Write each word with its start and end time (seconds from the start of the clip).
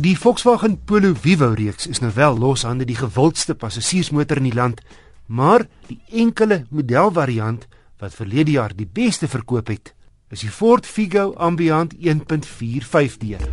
Die 0.00 0.16
Volkswagen 0.16 0.78
Polo 0.88 1.12
Vivo 1.12 1.50
reeks 1.52 1.84
is 1.86 1.98
nou 2.00 2.08
wel 2.16 2.38
loshande 2.40 2.86
die 2.88 2.96
gewildste 2.96 3.52
passasiersmotor 3.52 4.38
in 4.40 4.46
die 4.48 4.54
land, 4.56 4.78
maar 5.28 5.66
die 5.90 5.98
enkele 6.22 6.62
modelvariant 6.72 7.66
wat 8.00 8.16
verlede 8.16 8.54
jaar 8.54 8.72
die 8.72 8.88
beste 8.88 9.28
verkoop 9.28 9.68
het, 9.68 9.92
is 10.32 10.46
die 10.46 10.48
Ford 10.48 10.88
Figo 10.88 11.34
Ambiant 11.36 11.92
1.4 12.00 12.88
5-deur. 12.88 13.44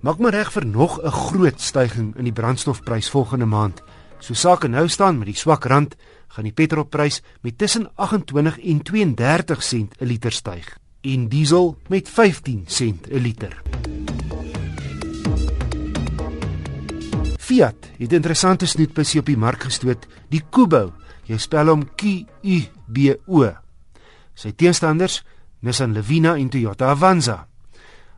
Maak 0.00 0.24
maar 0.24 0.38
reg 0.40 0.56
vir 0.56 0.64
nog 0.64 0.98
'n 1.04 1.16
groot 1.28 1.60
stygings 1.60 2.16
in 2.16 2.24
die 2.24 2.32
brandstofprys 2.32 3.10
volgende 3.10 3.46
maand. 3.46 3.82
So 4.20 4.32
sake 4.34 4.68
nou 4.68 4.88
staan 4.88 5.18
met 5.18 5.26
die 5.26 5.36
swak 5.36 5.64
rand, 5.64 5.96
gaan 6.28 6.44
die 6.44 6.56
petrolprys 6.56 7.20
met 7.42 7.58
tussen 7.58 7.90
28 7.94 8.58
en 8.58 8.82
32 8.82 9.62
sent 9.62 10.00
'n 10.00 10.06
liter 10.06 10.32
styg 10.32 10.80
en 11.00 11.28
diesel 11.28 11.76
met 11.88 12.08
15 12.08 12.64
sent 12.66 13.06
'n 13.08 13.16
liter. 13.16 13.62
Fiat 17.38 17.90
het 17.98 18.10
'n 18.10 18.14
interessante 18.14 18.66
snoetbusie 18.66 19.20
op 19.20 19.26
die 19.26 19.36
mark 19.36 19.62
gestoot, 19.62 20.06
die 20.28 20.42
Kubo. 20.50 20.92
Jy 21.24 21.36
spel 21.38 21.66
hom 21.66 21.94
Q 21.94 22.02
U 22.42 22.62
B 22.86 22.98
O. 23.26 23.52
Sy 24.34 24.52
teenstanders, 24.52 25.24
Nissan 25.60 25.92
Levina 25.92 26.36
en 26.36 26.48
Toyota 26.48 26.90
Avanza. 26.90 27.48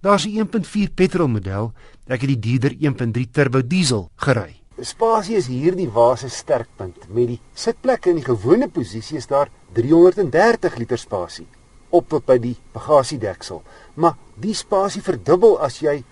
Daar's 0.00 0.26
'n 0.26 0.36
1.4 0.36 0.90
petrolmodel, 0.94 1.72
ek 2.06 2.20
het 2.20 2.28
die 2.28 2.38
dierder 2.38 2.74
1.3 2.78 3.30
turbo 3.30 3.66
diesel 3.66 4.10
gery. 4.16 4.60
Spasie 4.80 5.36
is 5.36 5.46
hierdie 5.46 5.90
wa 5.90 6.16
se 6.16 6.28
sterkpunt. 6.28 7.08
Met 7.08 7.26
die 7.26 7.40
sitplekke 7.54 8.10
in 8.10 8.16
die 8.16 8.24
gewone 8.24 8.68
posisie 8.68 9.16
is 9.16 9.26
daar 9.26 9.48
330 9.72 10.76
liter 10.76 10.98
spasie 10.98 11.46
op 11.90 12.14
by 12.26 12.38
die 12.42 12.56
bagasiedeksel, 12.74 13.62
maar 13.94 14.16
die 14.36 14.54
spasie 14.54 15.02
verdubbel 15.02 15.58
as 15.64 15.80
jy 15.82 16.02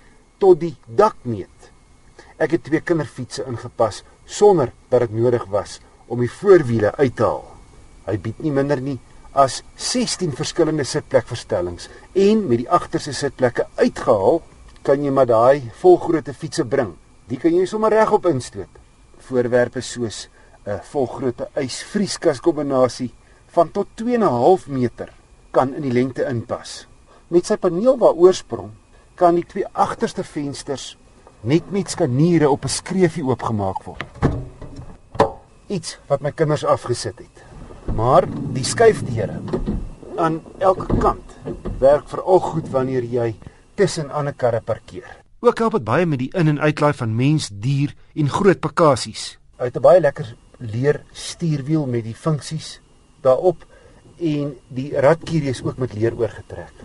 tot 0.42 0.60
die 0.60 0.74
dak 0.86 1.16
meet. 1.24 1.70
Ek 2.36 2.56
het 2.56 2.64
twee 2.66 2.82
kinderfietsse 2.84 3.46
ingepas 3.48 4.02
sonder 4.26 4.72
dat 4.90 5.06
dit 5.06 5.16
nodig 5.16 5.44
was 5.52 5.78
om 6.06 6.20
die 6.20 6.30
voorwiele 6.30 6.92
uit 6.98 7.16
te 7.16 7.24
haal. 7.24 7.44
Hy 8.06 8.16
bied 8.22 8.42
nie 8.44 8.52
minder 8.54 8.80
nie 8.82 8.98
as 9.36 9.60
16 9.76 10.32
verskillende 10.36 10.84
sitplekverstellings 10.88 11.90
en 12.16 12.46
met 12.48 12.62
die 12.62 12.70
agterste 12.72 13.12
sitplekke 13.16 13.66
uitgehaal, 13.76 14.40
kan 14.86 15.02
jy 15.02 15.12
maar 15.12 15.28
daai 15.28 15.68
volgrootte 15.80 16.32
fietsse 16.34 16.64
bring. 16.64 16.94
Die 17.28 17.38
kan 17.42 17.54
jy 17.54 17.66
sommer 17.66 17.92
regop 17.92 18.28
instoot. 18.30 18.70
Voorwerpe 19.26 19.82
soos 19.82 20.28
'n 20.66 20.80
volgrootte 20.92 21.48
ysvrieskas 21.54 22.40
kombinasie 22.40 23.12
van 23.54 23.70
tot 23.70 23.86
2.5 23.96 24.68
meter 24.68 25.12
kan 25.56 25.72
in 25.72 25.86
die 25.86 25.94
lengte 25.94 26.26
inpas. 26.28 26.84
Met 27.32 27.48
sy 27.48 27.56
paneel 27.60 27.96
waar 28.00 28.18
oorsprong 28.20 28.74
kan 29.16 29.38
die 29.38 29.46
twee 29.48 29.64
agterste 29.72 30.24
vensters 30.24 30.94
net 31.48 31.70
met 31.72 31.90
skaniere 31.90 32.50
op 32.52 32.64
'n 32.64 32.68
skreefie 32.68 33.24
oopgemaak 33.24 33.80
word. 33.84 34.04
Iets 35.68 35.98
wat 36.08 36.20
my 36.20 36.32
kinders 36.32 36.64
afgesit 36.64 37.18
het. 37.18 37.36
Maar 37.94 38.24
die 38.52 38.64
skuifdeure 38.64 39.40
aan 40.16 40.42
elke 40.58 40.86
kant 40.98 41.36
werk 41.78 42.08
veral 42.08 42.40
goed 42.40 42.68
wanneer 42.68 43.04
jy 43.04 43.34
tussen 43.74 44.10
ander 44.10 44.34
karre 44.34 44.60
parkeer. 44.60 45.16
Ook 45.40 45.58
help 45.58 45.72
dit 45.72 45.84
baie 45.84 46.06
met 46.06 46.18
die 46.18 46.32
in- 46.34 46.48
en 46.48 46.60
uitlaai 46.60 46.92
van 46.92 47.16
mens, 47.16 47.50
dier 47.52 47.94
en 48.14 48.28
groot 48.28 48.60
pakkasies. 48.60 49.38
Uit 49.56 49.76
'n 49.76 49.80
baie 49.80 50.00
lekker 50.00 50.36
leer 50.58 51.02
stuurwiel 51.12 51.86
met 51.86 52.04
die 52.04 52.14
funksies 52.14 52.80
daarop 53.20 53.64
en 54.18 54.54
die 54.68 54.90
radkierie 55.00 55.50
is 55.50 55.62
ook 55.62 55.78
met 55.78 55.94
leer 55.94 56.16
oorgetrek. 56.16 56.84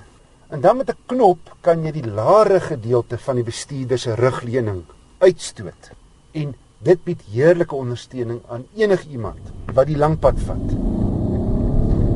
En 0.51 0.61
dan 0.61 0.77
met 0.77 0.89
'n 0.89 0.97
knop 1.05 1.55
kan 1.61 1.83
jy 1.83 1.91
die 1.91 2.07
laere 2.07 2.59
gedeelte 2.59 3.17
van 3.17 3.35
die 3.35 3.43
bestuurder 3.43 3.99
se 3.99 4.15
rugleuning 4.15 4.83
uitstoot. 5.19 5.91
En 6.31 6.55
dit 6.83 7.03
bied 7.03 7.21
heerlike 7.31 7.75
ondersteuning 7.75 8.41
aan 8.47 8.65
enigiemand 8.75 9.39
wat 9.73 9.87
die 9.87 9.97
lang 9.97 10.19
pad 10.19 10.39
vat. 10.39 10.67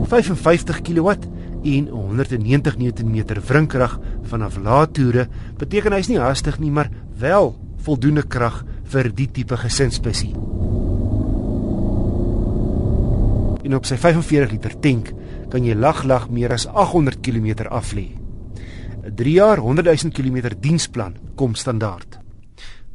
55 0.05 0.81
kW 0.81 1.09
en 1.63 1.87
190 1.87 2.77
Nm 2.77 3.25
wrinkrag 3.47 3.99
vanaf 4.23 4.57
lae 4.57 4.87
toere 4.91 5.27
beteken 5.57 5.93
hy's 5.93 6.07
nie 6.07 6.19
hastig 6.19 6.59
nie, 6.59 6.71
maar 6.71 6.89
wel 7.17 7.55
voldoende 7.85 8.23
krag 8.23 8.63
vir 8.83 9.09
die 9.13 9.31
tipe 9.31 9.57
gesinsbusie. 9.57 10.33
En 13.65 13.73
op 13.73 13.87
sy 13.89 13.97
45 13.97 14.51
liter 14.53 14.75
tank 14.81 15.09
kan 15.49 15.65
jy 15.65 15.73
lag 15.77 16.03
lag 16.05 16.29
meer 16.29 16.53
as 16.53 16.67
800 16.69 17.21
km 17.25 17.67
af 17.73 17.93
lê. 17.97 18.13
'n 19.05 19.15
3 19.15 19.31
jaar 19.31 19.57
100 19.57 19.85
000 20.03 20.13
km 20.13 20.53
diensplan 20.59 21.17
kom 21.35 21.55
standaard. 21.55 22.19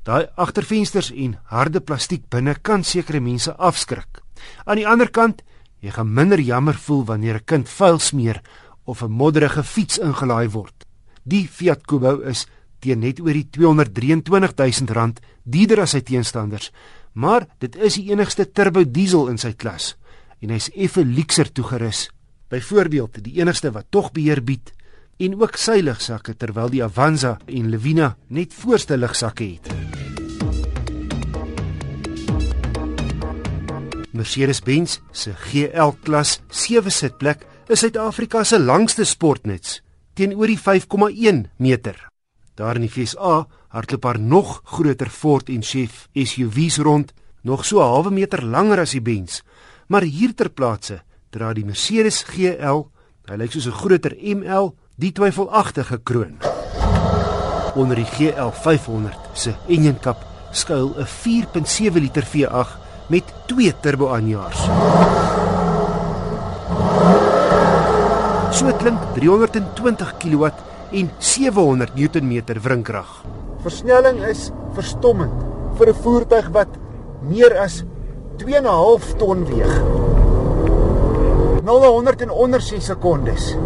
Daai 0.02 0.26
agtervensters 0.36 1.10
en 1.12 1.36
harde 1.44 1.80
plastiek 1.80 2.22
binne 2.30 2.54
kan 2.62 2.84
sekere 2.84 3.20
mense 3.20 3.54
afskrik. 3.56 4.22
Aan 4.64 4.76
die 4.76 4.86
ander 4.86 5.10
kant, 5.10 5.42
jy 5.80 5.90
gaan 5.90 6.14
minder 6.14 6.40
jammer 6.40 6.74
voel 6.74 7.04
wanneer 7.04 7.34
'n 7.34 7.44
kind 7.44 7.68
vuil 7.68 7.98
smeer 7.98 8.40
of 8.84 9.02
'n 9.02 9.10
modderige 9.10 9.62
fiets 9.62 9.98
ingelaai 9.98 10.48
word. 10.48 10.86
Die 11.22 11.48
Fiat 11.48 11.86
Kubo 11.86 12.20
is 12.20 12.46
teen 12.80 13.00
net 13.00 13.20
oor 13.20 13.32
die 13.32 13.48
223 13.50 14.80
000 14.80 14.92
rand 14.92 15.20
duurder 15.44 15.80
as 15.80 15.90
sy 15.90 16.00
teenstanders, 16.00 16.72
maar 17.12 17.46
dit 17.58 17.76
is 17.76 17.94
die 17.94 18.10
enigste 18.10 18.52
turbo 18.52 18.84
diesel 18.84 19.28
in 19.28 19.38
sy 19.38 19.52
klas 19.52 19.96
en 20.40 20.50
hy's 20.54 20.70
effe 20.74 21.04
luukser 21.04 21.52
toegerus. 21.52 22.08
Byvoorbeeld, 22.50 23.22
die 23.24 23.38
enigste 23.40 23.70
wat 23.70 23.90
tog 23.90 24.10
beheer 24.12 24.42
bied 24.42 24.72
en 25.20 25.36
ook 25.36 25.58
sy 25.60 25.82
lugsakke 25.84 26.34
terwyl 26.34 26.70
die 26.72 26.82
Avanza 26.84 27.36
en 27.46 27.68
Levina 27.70 28.14
net 28.28 28.54
voorste 28.56 28.96
lugsakke 28.96 29.44
het. 29.44 29.68
Mercedes-Benz 34.16 34.98
se 35.12 35.32
GL 35.32 35.94
klas 36.04 36.40
7 36.50 36.90
sitplek 36.90 37.44
is 37.70 37.84
Suid-Afrika 37.84 38.42
se 38.44 38.58
langste 38.58 39.04
sportnuts 39.04 39.80
teenoor 40.18 40.50
die 40.50 40.58
5,1 40.58 41.44
meter. 41.56 41.96
Daar 42.58 42.76
in 42.76 42.84
die 42.84 42.92
FSA 42.92 43.46
hardloop 43.72 44.04
haar 44.04 44.18
nog 44.20 44.60
groter 44.64 45.08
Ford 45.08 45.48
en 45.48 45.62
Chef 45.62 46.08
SUV's 46.12 46.80
rond, 46.82 47.12
nog 47.42 47.64
so 47.64 47.78
'n 47.80 47.88
halwe 47.88 48.10
meter 48.10 48.44
langer 48.44 48.80
as 48.80 48.90
die 48.90 49.00
Benz, 49.00 49.40
Maar 49.90 50.04
hier 50.06 50.30
ter 50.38 50.52
plaatse 50.54 51.00
dra 51.34 51.48
die 51.50 51.64
Mercedes 51.66 52.20
GL, 52.28 52.84
hy 53.26 53.36
lyk 53.40 53.50
soos 53.50 53.66
'n 53.66 53.74
groter 53.74 54.14
ML, 54.14 54.70
die 54.94 55.10
twyfelagtige 55.10 55.98
kroon. 55.98 56.38
Onder 57.74 57.96
die 57.96 58.06
GL 58.06 58.52
500 58.54 59.18
se 59.34 59.54
enjinkap 59.66 60.22
skuil 60.52 60.94
'n 60.94 61.06
4.7 61.06 61.98
liter 61.98 62.22
V8 62.22 62.78
met 63.08 63.24
twee 63.46 63.74
turbo-aanjaers. 63.82 64.60
So 68.54 68.70
klink 68.78 69.00
320 69.14 70.16
kW 70.18 70.44
en 70.92 71.10
700 71.18 71.94
Nm 71.96 72.42
wrinkrag. 72.62 73.24
Versnelling 73.62 74.22
is 74.22 74.52
verstommend 74.72 75.34
vir 75.78 75.88
'n 75.88 76.02
voertuig 76.02 76.48
wat 76.52 76.78
meer 77.22 77.58
as 77.58 77.82
2.5 78.40 79.16
ton 79.20 79.44
weeg. 79.44 79.82
0 81.64 81.86
100 81.86 82.20
in 82.20 82.30
onder 82.30 82.60
6 82.60 82.84
sekondes. 82.84 83.56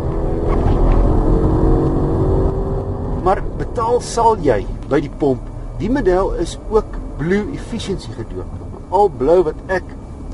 Maar 3.22 3.42
betaal 3.56 4.00
sal 4.00 4.34
jy 4.42 4.64
by 4.90 4.98
die 5.04 5.12
pomp. 5.18 5.46
Die 5.78 5.90
model 5.90 6.32
is 6.42 6.56
ook 6.74 6.98
blue 7.20 7.44
efficiency 7.54 8.10
gedoop. 8.16 8.50
Al 8.90 9.12
blou 9.14 9.44
wat 9.46 9.62
ek 9.70 9.86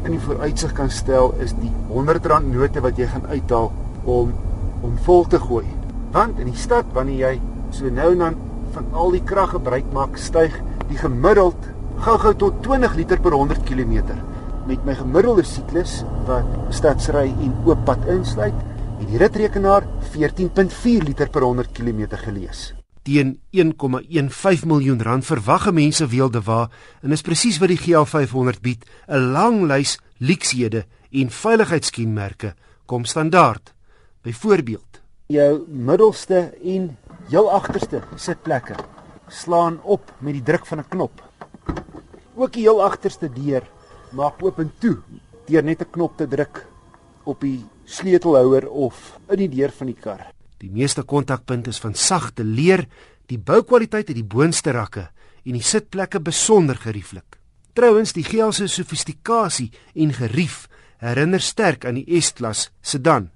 in 0.06 0.16
die 0.16 0.22
vooruitsig 0.24 0.72
kan 0.72 0.88
stel 0.88 1.34
is 1.44 1.52
die 1.60 1.72
R100 1.92 2.48
note 2.48 2.80
wat 2.80 2.96
jy 2.96 3.10
gaan 3.12 3.28
uithaal 3.28 3.68
om 4.08 4.32
om 4.80 4.96
vol 5.04 5.28
te 5.28 5.36
gooi. 5.36 5.66
Want 6.16 6.40
in 6.40 6.48
die 6.48 6.56
stad 6.56 6.88
wanneer 6.96 7.26
jy 7.26 7.34
so 7.76 7.92
nou 7.92 8.08
en 8.16 8.24
dan 8.24 8.40
van 8.72 8.88
al 8.96 9.12
die 9.12 9.24
krag 9.26 9.52
gebruik 9.52 9.92
maak, 9.92 10.16
styg 10.16 10.56
die 10.88 10.96
gemiddeld 10.96 11.68
gou-gou 12.00 12.32
tot 12.40 12.62
20 12.64 12.96
liter 12.96 13.20
per 13.20 13.36
100 13.36 13.68
km 13.68 14.16
met 14.66 14.84
my 14.84 14.94
gemiddelde 14.94 15.44
siklus 15.46 16.00
wat 16.28 16.46
stadsry 16.74 17.28
en 17.30 17.54
oop 17.64 17.84
pad 17.84 18.04
insluit, 18.12 18.56
het 19.00 19.08
die 19.08 19.18
ritrekenaar 19.20 19.86
14.4 20.12 21.06
liter 21.06 21.30
per 21.32 21.46
100 21.46 21.72
km 21.72 22.06
gelees. 22.24 22.70
Teen 23.02 23.38
1,15 23.56 24.66
miljoen 24.68 25.00
rand 25.02 25.24
verwagge 25.24 25.72
mense 25.72 26.06
weelde 26.06 26.42
waar 26.44 26.68
en 27.02 27.12
is 27.16 27.24
presies 27.24 27.58
wat 27.58 27.72
die 27.72 27.80
GL500 27.80 28.60
bied, 28.60 28.84
'n 29.08 29.32
lang 29.32 29.62
lys 29.64 29.98
lukshede 30.18 30.84
en 31.10 31.30
veiligheidskenmerke 31.30 32.54
kom 32.86 33.04
standaard. 33.04 33.74
Byvoorbeeld, 34.22 35.00
jou 35.26 35.64
middelste 35.68 36.52
en 36.64 36.96
heel 37.28 37.50
agterste 37.50 38.02
sitplekke 38.16 38.74
slaan 39.28 39.80
op 39.82 40.12
met 40.18 40.32
die 40.32 40.42
druk 40.42 40.66
van 40.66 40.78
'n 40.78 40.88
knop. 40.88 41.22
Ook 42.34 42.52
die 42.52 42.62
heel 42.62 42.82
agterste 42.82 43.28
deur 43.32 43.62
maak 44.12 44.42
oop 44.42 44.58
en 44.58 44.70
toe 44.80 44.98
deur 45.46 45.64
net 45.64 45.82
'n 45.82 45.90
knop 45.90 46.16
te 46.16 46.26
druk 46.26 46.66
op 47.24 47.40
die 47.40 47.64
sleutelhouer 47.84 48.68
of 48.68 49.18
in 49.28 49.38
die 49.38 49.48
deur 49.48 49.70
van 49.70 49.86
die 49.86 50.00
kar. 50.00 50.32
Die 50.58 50.70
meeste 50.70 51.02
kontakpunte 51.02 51.70
is 51.70 51.80
van 51.80 51.94
sagte 51.94 52.44
leer, 52.44 52.86
die 53.26 53.38
boukwaliteit 53.38 54.08
het 54.08 54.16
die 54.16 54.24
boonste 54.24 54.70
rakke 54.70 55.10
en 55.44 55.52
die 55.52 55.62
sitplekke 55.62 56.20
besonder 56.20 56.76
gerieflik. 56.76 57.38
Trouwens, 57.72 58.12
die 58.12 58.24
GL 58.24 58.50
se 58.50 58.66
sofistikasie 58.68 59.70
en 59.94 60.12
gerief 60.12 60.68
herinner 60.98 61.40
sterk 61.40 61.84
aan 61.84 61.94
die 61.94 62.20
S-klas 62.20 62.70
sedan. 62.82 63.30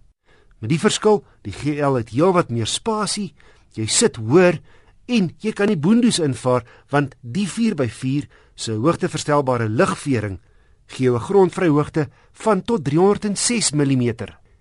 Met 0.59 0.71
die 0.71 0.81
verskil, 0.81 1.25
die 1.43 1.53
GL 1.53 2.01
het 2.01 2.11
heelwat 2.11 2.51
meer 2.51 2.67
spasie, 2.67 3.35
jy 3.75 3.87
sit 3.87 4.17
hoër 4.17 4.61
en 5.07 5.31
jy 5.41 5.53
kan 5.53 5.69
die 5.69 5.81
boondoes 5.81 6.21
invaar 6.23 6.65
want 6.93 7.15
die 7.21 7.47
4x4 7.49 8.29
se 8.55 8.77
hoogteverstelbare 8.81 9.69
ligvering 9.69 10.39
gee 10.87 11.11
'n 11.11 11.19
grondvryhoogte 11.19 12.09
van 12.33 12.63
tot 12.63 12.85
306 12.85 13.73
mm 13.73 14.15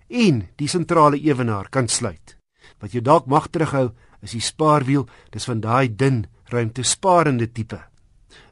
en 0.08 0.48
die 0.56 0.68
sentrale 0.68 1.18
ewenaar 1.18 1.68
kan 1.68 1.88
sluit. 1.88 2.36
Wat 2.78 2.92
jou 2.92 3.02
dalk 3.02 3.26
mag 3.26 3.48
terughou 3.48 3.92
is 4.22 4.30
die 4.30 4.40
spaarwiel, 4.40 5.08
dis 5.30 5.44
van 5.44 5.60
daai 5.60 5.88
dun, 5.96 6.26
ruimtesparende 6.44 7.52
tipe. 7.52 7.80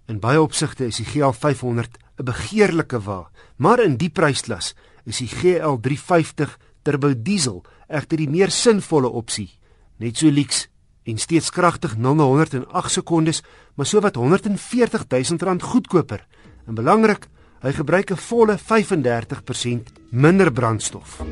In 0.07 0.21
baie 0.21 0.41
opsigte 0.41 0.87
is 0.87 0.97
die 0.97 1.07
GL 1.07 1.33
500 1.33 1.99
'n 2.19 2.25
begeerlike 2.25 3.01
wa, 3.01 3.31
maar 3.57 3.81
in 3.81 3.97
die 3.97 4.11
prysklas 4.11 4.75
is 5.05 5.19
die 5.19 5.29
GL 5.29 5.81
350 5.81 6.59
turbo 6.83 7.15
diesel 7.15 7.63
egter 7.89 8.17
die 8.17 8.29
meer 8.29 8.51
sinvolle 8.51 9.09
opsie. 9.09 9.51
Net 9.99 10.17
so 10.17 10.31
lyks 10.31 10.69
en 11.05 11.19
steeds 11.19 11.51
kragtig 11.51 11.97
0 11.97 12.15
na 12.15 12.25
100 12.25 12.55
in 12.55 12.67
8 12.67 12.91
sekondes, 12.91 13.43
maar 13.75 13.87
sowat 13.87 14.15
140 14.15 15.07
000 15.09 15.39
rand 15.39 15.63
goedkoper. 15.63 16.27
En 16.67 16.75
belangrik, 16.75 17.29
hy 17.63 17.73
gebruik 17.73 18.11
'n 18.11 18.17
volle 18.17 18.59
35% 18.59 19.93
minder 20.11 20.53
brandstof. 20.53 21.23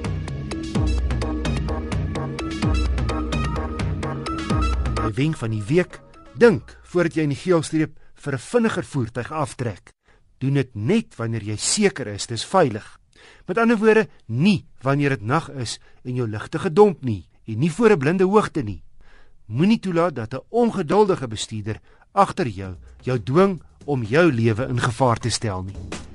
Die 4.95 5.15
wenk 5.15 5.37
van 5.37 5.51
die 5.51 5.65
week: 5.67 6.01
dink 6.35 6.79
voordat 6.83 7.15
jy 7.15 7.23
in 7.23 7.35
die 7.35 7.43
geelstreep 7.43 7.99
vir 8.15 8.35
'n 8.35 8.39
vinniger 8.39 8.85
voertuig 8.85 9.33
aftrek. 9.33 9.93
Doen 10.39 10.55
dit 10.55 10.75
net 10.75 11.17
wanneer 11.17 11.43
jy 11.43 11.57
seker 11.57 12.07
is 12.07 12.27
dit 12.27 12.39
is 12.39 12.45
veilig. 12.45 12.99
Met 13.47 13.59
ander 13.59 13.77
woorde, 13.77 14.09
nie 14.27 14.67
wanneer 14.83 15.11
dit 15.11 15.23
nag 15.23 15.51
is 15.51 15.81
en 16.05 16.15
jou 16.15 16.29
ligte 16.29 16.59
gedomp 16.59 17.03
nie 17.05 17.29
en 17.47 17.59
nie 17.59 17.71
voor 17.71 17.91
'n 17.91 17.99
blinde 17.99 18.25
hoogte 18.25 18.63
nie. 18.63 18.83
Moenie 19.47 19.81
toelaat 19.81 20.15
dat 20.15 20.35
'n 20.35 20.47
ongeduldige 20.49 21.29
bestuurder 21.29 21.81
agter 22.13 22.47
jou 22.47 22.77
jou 23.03 23.19
dwing 23.23 23.63
om 23.85 24.03
jou 24.03 24.33
lewe 24.33 24.69
in 24.69 24.81
gevaar 24.81 25.19
te 25.19 25.31
stel 25.31 25.63
nie. 25.63 26.10